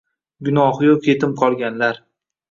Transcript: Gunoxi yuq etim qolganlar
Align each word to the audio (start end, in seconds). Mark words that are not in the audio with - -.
Gunoxi 0.47 0.87
yuq 0.87 1.09
etim 1.13 1.35
qolganlar 1.41 2.01